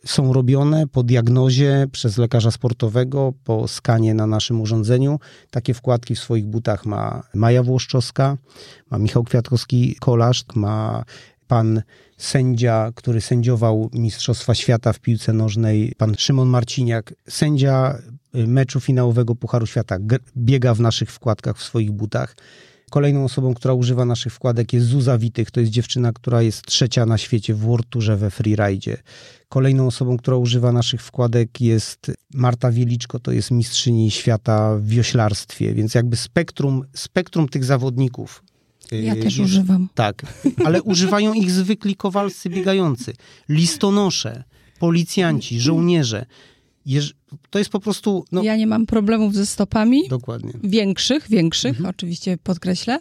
[0.07, 5.19] są robione po diagnozie przez lekarza sportowego, po skanie na naszym urządzeniu.
[5.51, 8.37] Takie wkładki w swoich butach ma Maja Włoszczowska,
[8.91, 11.03] ma Michał Kwiatkowski-Kolarz, ma
[11.47, 11.81] pan
[12.17, 17.97] sędzia, który sędziował Mistrzostwa Świata w piłce nożnej, pan Szymon Marciniak, sędzia
[18.35, 19.97] y, meczu finałowego Pucharu Świata,
[20.37, 22.35] biega w naszych wkładkach w swoich butach.
[22.91, 25.51] Kolejną osobą, która używa naszych wkładek jest Zuza Witych.
[25.51, 28.97] To jest dziewczyna, która jest trzecia na świecie w World Tourze we freeride.
[29.49, 35.73] Kolejną osobą, która używa naszych wkładek jest Marta Wieliczko, to jest mistrzyni świata w wioślarstwie,
[35.73, 38.43] więc jakby spektrum, spektrum tych zawodników.
[38.91, 39.89] Ja y, też używam.
[39.95, 40.25] Tak,
[40.65, 43.13] ale używają ich zwykli kowalscy biegający,
[43.49, 44.43] listonosze,
[44.79, 46.25] policjanci, żołnierze.
[46.87, 47.13] Jeż,
[47.49, 48.25] to jest po prostu.
[48.31, 48.43] No...
[48.43, 50.09] Ja nie mam problemów ze stopami.
[50.09, 50.51] Dokładnie.
[50.63, 51.89] Większych, większych, mhm.
[51.89, 52.99] oczywiście podkreślę,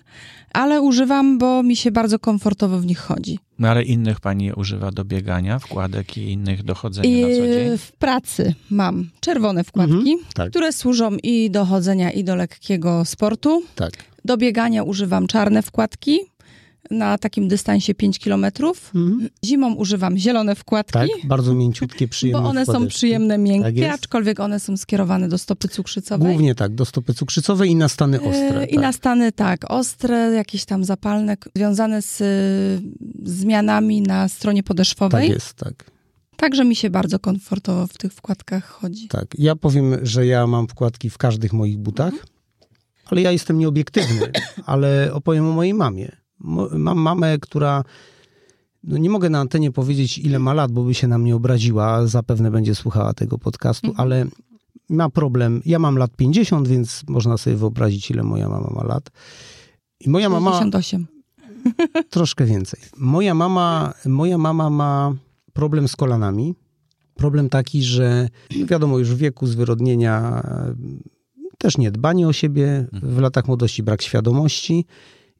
[0.52, 3.38] ale używam, bo mi się bardzo komfortowo w nich chodzi.
[3.58, 7.78] No ale innych pani używa do biegania, wkładek i innych do chodzenia na co dzień?
[7.78, 10.50] W pracy mam czerwone wkładki, mhm, tak.
[10.50, 13.62] które służą i do chodzenia, i do lekkiego sportu.
[13.74, 13.92] Tak.
[14.24, 16.20] Do biegania używam czarne wkładki
[16.90, 18.92] na takim dystansie 5 kilometrów.
[18.94, 19.28] Mhm.
[19.44, 20.92] Zimą używam zielone wkładki.
[20.92, 22.84] Tak, bardzo mięciutkie, przyjemne Bo one wkładeczki.
[22.84, 26.28] są przyjemne, miękkie, tak aczkolwiek one są skierowane do stopy cukrzycowej.
[26.28, 28.66] Głównie tak, do stopy cukrzycowej i na stany ostre.
[28.66, 28.82] I tak.
[28.82, 32.22] na stany, tak, ostre, jakieś tam zapalne, związane z
[33.22, 35.28] zmianami na stronie podeszwowej.
[35.28, 35.90] Tak jest, tak.
[36.36, 39.08] Także mi się bardzo komfortowo w tych wkładkach chodzi.
[39.08, 42.14] Tak, ja powiem, że ja mam wkładki w każdych moich butach,
[43.04, 44.32] ale ja jestem nieobiektywny,
[44.66, 46.16] ale opowiem o mojej mamie.
[46.40, 47.84] Mam mamę, która
[48.84, 52.06] no nie mogę na antenie powiedzieć, ile ma lat, bo by się na mnie obraziła.
[52.06, 54.00] Zapewne będzie słuchała tego podcastu, mhm.
[54.06, 54.26] ale
[54.88, 55.62] ma problem.
[55.64, 59.10] Ja mam lat 50, więc można sobie wyobrazić, ile moja mama ma lat.
[60.00, 60.50] I moja mama.
[60.50, 61.06] 58.
[62.10, 62.80] Troszkę więcej.
[62.96, 65.14] Moja mama, moja mama ma
[65.52, 66.54] problem z kolanami.
[67.14, 68.28] Problem taki, że
[68.66, 70.42] wiadomo, już w wieku zwyrodnienia
[71.58, 74.86] też niedbanie o siebie, w latach młodości brak świadomości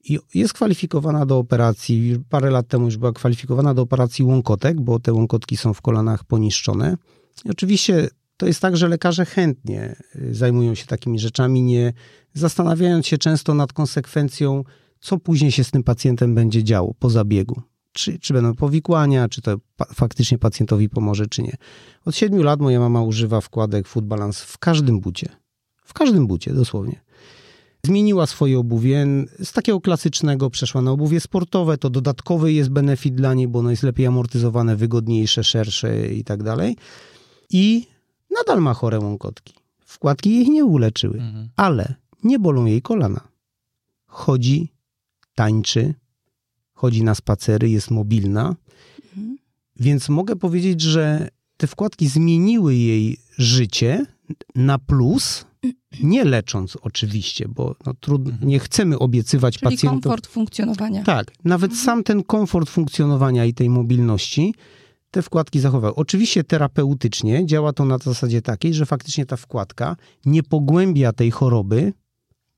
[0.08, 2.18] i jest kwalifikowana do operacji.
[2.28, 6.24] Parę lat temu już była kwalifikowana do operacji łąkotek, bo te łąkotki są w kolanach
[6.24, 6.96] poniszczone.
[7.44, 11.92] I oczywiście to jest tak, że lekarze chętnie y, zajmują się takimi rzeczami, nie
[12.34, 14.64] zastanawiając się często nad konsekwencją,
[15.00, 17.62] co później się z tym pacjentem będzie działo po zabiegu.
[17.92, 21.56] Czy, czy będą powikłania, czy to pa faktycznie pacjentowi pomoże, czy nie.
[22.04, 25.28] Od siedmiu lat moja mama używa wkładek Food Balance w każdym bucie.
[25.84, 27.05] W każdym bucie, dosłownie.
[27.86, 29.06] Zmieniła swoje obuwie.
[29.44, 31.78] Z takiego klasycznego przeszła na obuwie sportowe.
[31.78, 36.42] To dodatkowy jest benefit dla niej, bo ono jest lepiej amortyzowane, wygodniejsze, szersze i tak
[36.42, 36.76] dalej.
[37.50, 37.86] I
[38.30, 39.54] nadal ma chore łąkotki.
[39.84, 41.48] Wkładki jej nie uleczyły, mhm.
[41.56, 41.94] ale
[42.24, 43.20] nie bolą jej kolana.
[44.06, 44.72] Chodzi,
[45.34, 45.94] tańczy,
[46.72, 48.56] chodzi na spacery, jest mobilna.
[49.16, 49.38] Mhm.
[49.76, 54.06] Więc mogę powiedzieć, że te wkładki zmieniły jej życie
[54.54, 55.44] na plus,
[56.02, 58.48] nie lecząc oczywiście, bo no, trudno, mhm.
[58.48, 60.00] nie chcemy obiecywać Czyli pacjentom.
[60.00, 61.02] komfort funkcjonowania.
[61.02, 61.84] Tak, nawet mhm.
[61.84, 64.54] sam ten komfort funkcjonowania i tej mobilności
[65.10, 65.94] te wkładki zachowały.
[65.94, 71.92] Oczywiście terapeutycznie działa to na zasadzie takiej, że faktycznie ta wkładka nie pogłębia tej choroby,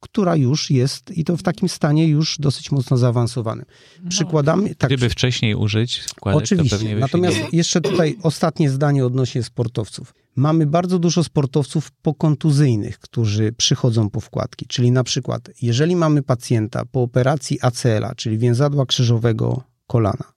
[0.00, 3.64] która już jest i to w takim stanie już dosyć mocno zaawansowanym.
[4.02, 4.74] No, Przykładami...
[4.76, 6.96] Tak, Gdyby wcześniej użyć wkładek, Oczywiście.
[6.96, 10.14] Natomiast jeszcze tutaj ostatnie zdanie odnośnie sportowców.
[10.38, 14.66] Mamy bardzo dużo sportowców pokontuzyjnych, którzy przychodzą po wkładki.
[14.66, 20.32] Czyli na przykład, jeżeli mamy pacjenta po operacji ACL-a, czyli więzadła krzyżowego kolana,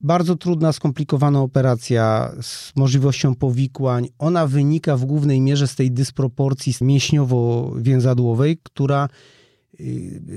[0.00, 4.08] bardzo trudna, skomplikowana operacja z możliwością powikłań.
[4.18, 9.08] Ona wynika w głównej mierze z tej dysproporcji mięśniowo-więzadłowej, która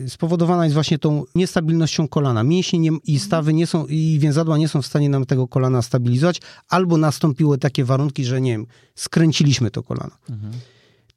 [0.08, 2.44] spowodowana jest właśnie tą niestabilnością kolana.
[2.44, 5.82] Mięśnie nie, i stawy nie są, i więzadła nie są w stanie nam tego kolana
[5.82, 10.16] stabilizować, albo nastąpiły takie warunki, że nie wiem, skręciliśmy to kolano.
[10.30, 10.54] Mhm.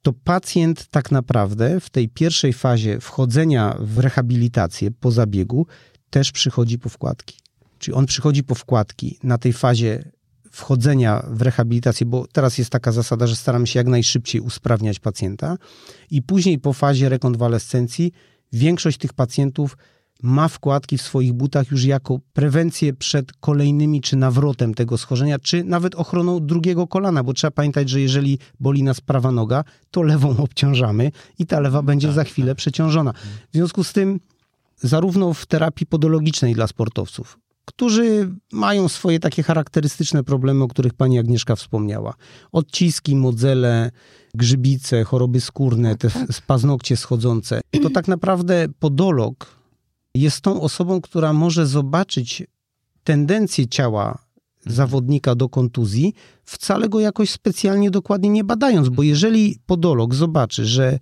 [0.03, 5.67] To pacjent tak naprawdę w tej pierwszej fazie wchodzenia w rehabilitację po zabiegu
[6.11, 7.37] też przychodzi po wkładki.
[7.79, 10.13] Czyli on przychodzi po wkładki na tej fazie
[10.51, 15.57] wchodzenia w rehabilitację, bo teraz jest taka zasada, że staramy się jak najszybciej usprawniać pacjenta
[16.11, 18.13] i później po fazie rekonwalescencji
[18.53, 19.77] większość tych pacjentów
[20.23, 25.65] ma wkładki w swoich butach już jako prewencję przed kolejnymi czy nawrotem tego schorzenia, czy
[25.65, 30.37] nawet ochroną drugiego kolana, bo trzeba pamiętać, że jeżeli boli nas prawa noga, to lewą
[30.45, 32.57] obciążamy i ta lewa będzie tak, za chwilę tak.
[32.57, 33.13] przeciążona.
[33.53, 34.21] W związku z tym
[34.77, 37.39] zarówno w terapii podologicznej dla sportowców,
[37.71, 42.15] którzy mają swoje takie charakterystyczne problemy, o których pani Agnieszka wspomniała.
[42.53, 43.91] Odciski, modzele,
[44.35, 47.61] grzybice, choroby skórne, te tak, paznokcie schodzące.
[47.83, 49.47] To tak naprawdę podolog
[50.15, 52.43] jest tą osobą, która może zobaczyć
[53.05, 54.19] tendencję ciała
[54.67, 60.99] zawodnika do kontuzji, wcale go jakoś specjalnie dokładnie nie badając, bo jeżeli podolog zobaczy, że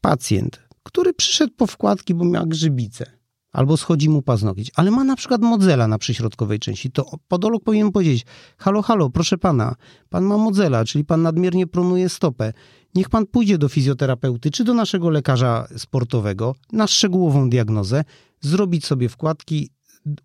[0.00, 3.06] pacjent, który przyszedł po wkładki, bo miał grzybice,
[3.54, 7.92] albo schodzi mu paznokieć, ale ma na przykład modzela na przyśrodkowej części, to podolog powinien
[7.92, 8.26] powiedzieć,
[8.58, 9.74] halo, halo, proszę pana,
[10.10, 12.52] pan ma modzela, czyli pan nadmiernie pronuje stopę.
[12.94, 18.04] Niech pan pójdzie do fizjoterapeuty czy do naszego lekarza sportowego na szczegółową diagnozę,
[18.40, 19.70] zrobić sobie wkładki,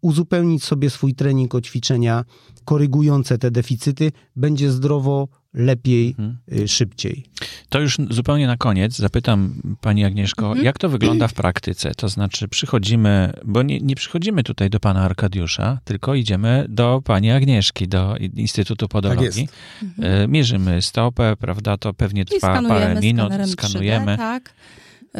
[0.01, 2.25] uzupełnić sobie swój trening o ćwiczenia
[2.65, 6.37] korygujące te deficyty, będzie zdrowo, lepiej, mhm.
[6.51, 7.25] Y, szybciej.
[7.69, 10.65] To już zupełnie na koniec zapytam Pani Agnieszko, mhm.
[10.65, 11.91] jak to wygląda w praktyce?
[11.95, 17.31] To znaczy przychodzimy, bo nie, nie przychodzimy tutaj do Pana Arkadiusza, tylko idziemy do Pani
[17.31, 19.47] Agnieszki, do Instytutu Podologii.
[19.47, 20.31] Tak mhm.
[20.31, 24.13] Mierzymy stopę, prawda, to pewnie trwa parę minut, skanujemy.
[24.13, 24.53] 3D, tak.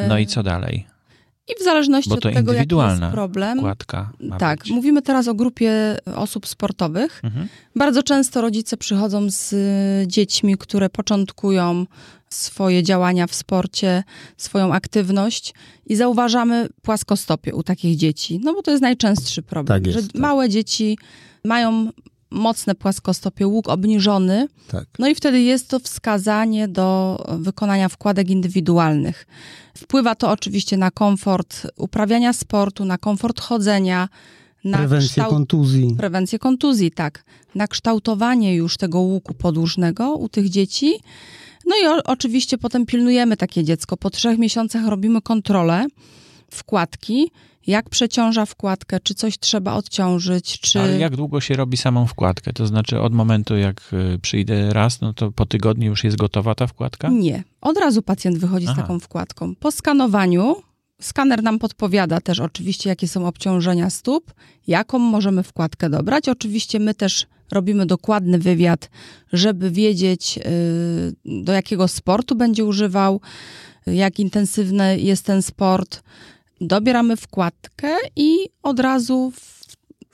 [0.07, 0.87] No i co dalej?
[1.49, 3.57] I w zależności od tego, jaki jest problem.
[3.57, 4.71] Wkładka tak, być.
[4.71, 7.21] mówimy teraz o grupie osób sportowych.
[7.23, 7.47] Mhm.
[7.75, 9.55] Bardzo często rodzice przychodzą z
[10.07, 11.85] dziećmi, które początkują
[12.29, 14.03] swoje działania w sporcie,
[14.37, 15.53] swoją aktywność
[15.85, 18.39] i zauważamy płaskostopie u takich dzieci.
[18.43, 20.21] No bo to jest najczęstszy problem, tak jest, że tak.
[20.21, 20.97] małe dzieci
[21.45, 21.89] mają
[22.31, 24.47] mocne płaskostopie, łuk obniżony.
[24.67, 24.85] Tak.
[24.99, 29.27] No i wtedy jest to wskazanie do wykonania wkładek indywidualnych.
[29.77, 34.09] Wpływa to oczywiście na komfort uprawiania sportu, na komfort chodzenia,
[34.63, 35.29] na prewencję kształt...
[35.29, 35.95] kontuzji.
[35.97, 37.23] Prewencję kontuzji, tak.
[37.55, 40.93] Na kształtowanie już tego łuku podłużnego u tych dzieci.
[41.65, 43.97] No i o, oczywiście potem pilnujemy takie dziecko.
[43.97, 45.85] Po trzech miesiącach robimy kontrolę
[46.51, 47.31] wkładki
[47.67, 50.79] jak przeciąża wkładkę, czy coś trzeba odciążyć, czy...
[50.79, 52.53] Ale jak długo się robi samą wkładkę?
[52.53, 53.81] To znaczy od momentu, jak
[54.15, 57.09] y, przyjdę raz, no to po tygodniu już jest gotowa ta wkładka?
[57.09, 57.43] Nie.
[57.61, 58.75] Od razu pacjent wychodzi Aha.
[58.75, 59.55] z taką wkładką.
[59.55, 60.55] Po skanowaniu
[61.01, 64.33] Skaner nam podpowiada też oczywiście, jakie są obciążenia stóp,
[64.67, 66.29] jaką możemy wkładkę dobrać.
[66.29, 68.89] Oczywiście my też robimy dokładny wywiad,
[69.33, 70.39] żeby wiedzieć,
[71.25, 73.21] y, do jakiego sportu będzie używał,
[73.87, 76.03] jak intensywny jest ten sport
[76.61, 79.59] dobieramy wkładkę i od razu w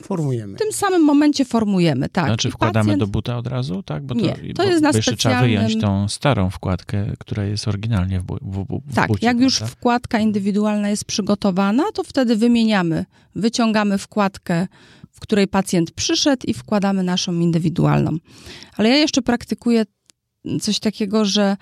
[0.01, 0.55] Formujemy.
[0.55, 2.25] W tym samym momencie formujemy, tak.
[2.25, 2.99] Znaczy wkładamy pacjent...
[2.99, 4.05] do buta od razu, tak?
[4.05, 5.17] Bo to, Nie, to jest na specjalnym...
[5.17, 9.39] trzeba wyjąć tą starą wkładkę, która jest oryginalnie w, bu w, w Tak, bucie, jak
[9.39, 13.05] już wkładka indywidualna jest przygotowana, to wtedy wymieniamy,
[13.36, 14.67] wyciągamy wkładkę,
[15.12, 18.17] w której pacjent przyszedł i wkładamy naszą indywidualną.
[18.77, 19.86] Ale ja jeszcze praktykuję
[20.62, 21.58] coś takiego, że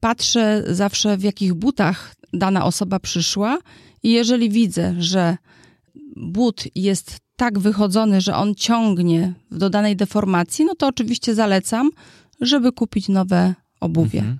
[0.00, 3.58] patrzę zawsze w jakich butach dana osoba przyszła
[4.02, 5.36] i jeżeli widzę, że
[6.16, 11.90] but jest tak wychodzony, że on ciągnie do danej deformacji, no to oczywiście zalecam,
[12.40, 14.18] żeby kupić nowe obuwie.
[14.18, 14.38] Mhm.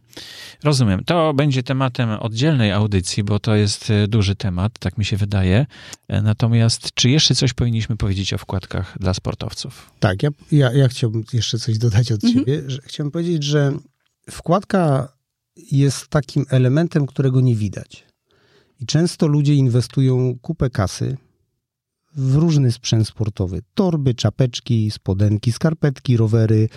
[0.64, 1.04] Rozumiem.
[1.04, 5.66] To będzie tematem oddzielnej audycji, bo to jest e, duży temat, tak mi się wydaje.
[6.08, 9.90] E, natomiast czy jeszcze coś powinniśmy powiedzieć o wkładkach dla sportowców?
[10.00, 12.44] Tak, ja, ja, ja chciałbym jeszcze coś dodać od mhm.
[12.44, 12.62] siebie.
[12.66, 13.72] Że chciałbym powiedzieć, że
[14.30, 15.08] wkładka
[15.72, 18.06] jest takim elementem, którego nie widać.
[18.80, 21.16] I często ludzie inwestują kupę kasy
[22.16, 23.62] w różny sprzęt sportowy.
[23.74, 26.68] Torby, czapeczki, spodenki, skarpetki, rowery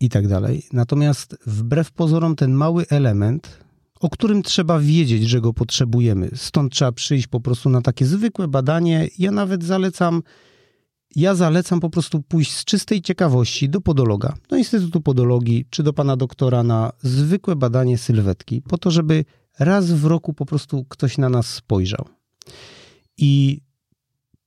[0.00, 0.24] i tak.
[0.72, 3.58] Natomiast wbrew pozorom ten mały element,
[4.00, 8.48] o którym trzeba wiedzieć, że go potrzebujemy, stąd trzeba przyjść po prostu na takie zwykłe
[8.48, 9.08] badanie.
[9.18, 10.22] Ja nawet zalecam
[11.16, 15.92] ja zalecam po prostu pójść z czystej ciekawości do podologa, do Instytutu Podologii czy do
[15.92, 19.24] pana doktora na zwykłe badanie sylwetki, po to, żeby
[19.58, 22.08] raz w roku po prostu ktoś na nas spojrzał.
[23.18, 23.60] I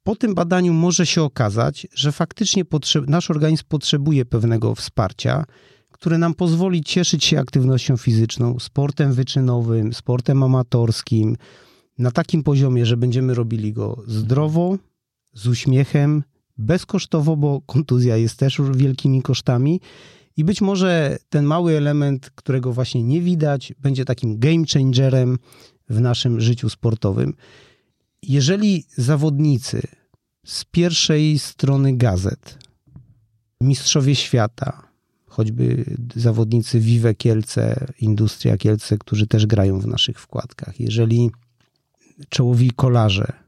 [0.03, 2.63] po tym badaniu może się okazać, że faktycznie
[3.07, 5.45] nasz organizm potrzebuje pewnego wsparcia,
[5.91, 11.37] które nam pozwoli cieszyć się aktywnością fizyczną, sportem wyczynowym, sportem amatorskim,
[11.97, 14.77] na takim poziomie, że będziemy robili go zdrowo,
[15.33, 16.23] z uśmiechem,
[16.61, 19.81] bezkosztowo, bo kontuzja jest też wielkimi kosztami.
[20.37, 25.37] I być może ten mały element, którego właśnie nie widać, będzie takim game changerem
[25.89, 27.33] w naszym życiu sportowym.
[28.23, 29.81] Jeżeli zawodnicy
[30.45, 32.57] z pierwszej strony gazet,
[33.61, 34.87] mistrzowie świata,
[35.27, 41.31] choćby zawodnicy Vive Kielce, Industria Kielce, którzy też grają w naszych wkładkach, jeżeli
[42.29, 43.40] czołowi kolarze,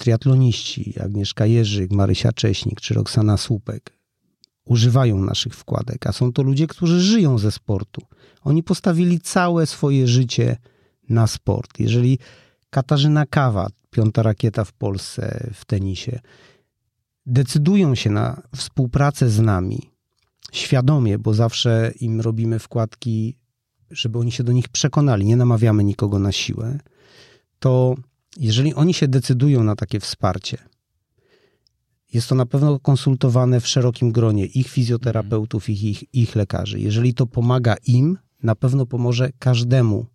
[0.00, 3.92] triatloniści, Agnieszka Jerzyk, Marysia Cześnik czy Roxana Słupek
[4.64, 8.02] używają naszych wkładek, a są to ludzie, którzy żyją ze sportu.
[8.42, 10.56] Oni postawili całe swoje życie
[11.08, 11.80] na sport.
[11.80, 12.18] Jeżeli
[12.70, 16.20] Katarzyna Kawa, piąta rakieta w Polsce w tenisie,
[17.26, 19.90] decydują się na współpracę z nami
[20.52, 23.36] świadomie, bo zawsze im robimy wkładki,
[23.90, 26.78] żeby oni się do nich przekonali, nie namawiamy nikogo na siłę,
[27.58, 27.94] to
[28.36, 30.58] jeżeli oni się decydują na takie wsparcie,
[32.12, 36.80] jest to na pewno konsultowane w szerokim gronie ich fizjoterapeutów, ich, ich, ich lekarzy.
[36.80, 40.06] Jeżeli to pomaga im, na pewno pomoże każdemu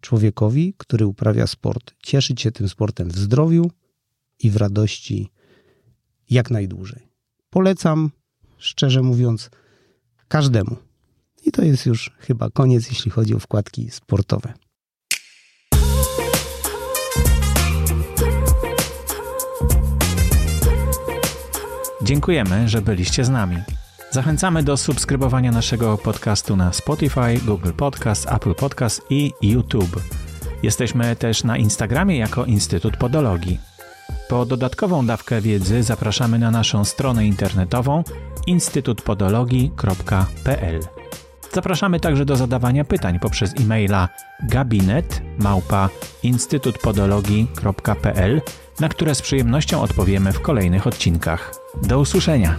[0.00, 3.70] człowiekowi, który uprawia sport, cieszyć się tym sportem w zdrowiu
[4.38, 5.30] i w radości
[6.30, 7.08] jak najdłużej.
[7.50, 8.10] Polecam,
[8.58, 9.50] szczerze mówiąc,
[10.28, 10.76] każdemu.
[11.46, 14.54] I to jest już chyba koniec, jeśli chodzi o wkładki sportowe.
[22.12, 23.56] Dziękujemy, że byliście z nami.
[24.10, 30.00] Zachęcamy do subskrybowania naszego podcastu na Spotify, Google Podcast, Apple Podcast i YouTube.
[30.62, 33.58] Jesteśmy też na Instagramie jako Instytut Podologii.
[34.28, 38.04] Po dodatkową dawkę wiedzy zapraszamy na naszą stronę internetową
[38.46, 40.80] instytutpodologii.pl.
[41.52, 44.08] Zapraszamy także do zadawania pytań poprzez e-maila
[44.48, 45.88] gabinet małpa
[48.80, 51.54] na które z przyjemnością odpowiemy w kolejnych odcinkach.
[51.82, 52.56] Do usłyszenia!